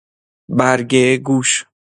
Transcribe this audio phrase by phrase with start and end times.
[0.57, 1.65] برگه گوش